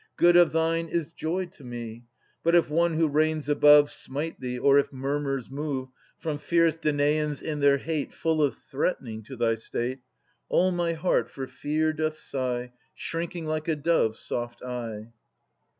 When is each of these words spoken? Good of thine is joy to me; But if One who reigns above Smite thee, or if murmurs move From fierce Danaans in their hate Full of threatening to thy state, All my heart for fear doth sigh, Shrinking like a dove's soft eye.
Good 0.17 0.35
of 0.35 0.51
thine 0.51 0.87
is 0.87 1.11
joy 1.11 1.45
to 1.45 1.63
me; 1.63 2.05
But 2.41 2.55
if 2.55 2.71
One 2.71 2.93
who 2.95 3.07
reigns 3.07 3.47
above 3.47 3.91
Smite 3.91 4.39
thee, 4.39 4.57
or 4.57 4.79
if 4.79 4.91
murmurs 4.91 5.51
move 5.51 5.89
From 6.17 6.39
fierce 6.39 6.73
Danaans 6.75 7.39
in 7.39 7.59
their 7.59 7.77
hate 7.77 8.11
Full 8.11 8.41
of 8.41 8.57
threatening 8.57 9.21
to 9.25 9.35
thy 9.35 9.53
state, 9.53 9.99
All 10.49 10.71
my 10.71 10.93
heart 10.93 11.29
for 11.29 11.45
fear 11.45 11.93
doth 11.93 12.17
sigh, 12.17 12.73
Shrinking 12.95 13.45
like 13.45 13.67
a 13.67 13.75
dove's 13.75 14.17
soft 14.17 14.63
eye. 14.63 15.11